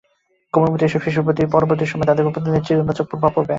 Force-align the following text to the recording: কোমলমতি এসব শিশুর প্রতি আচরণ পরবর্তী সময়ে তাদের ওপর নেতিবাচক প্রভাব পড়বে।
কোমলমতি 0.53 0.83
এসব 0.85 1.01
শিশুর 1.03 1.25
প্রতি 1.25 1.41
আচরণ 1.41 1.53
পরবর্তী 1.53 1.85
সময়ে 1.85 2.09
তাদের 2.09 2.27
ওপর 2.27 2.41
নেতিবাচক 2.47 3.05
প্রভাব 3.11 3.31
পড়বে। 3.33 3.49